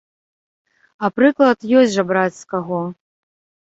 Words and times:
А 1.05 1.13
прыклад 1.17 1.59
ёсць 1.79 1.95
жа 1.99 2.09
браць 2.15 2.35
з 2.43 2.53
каго! 2.55 2.85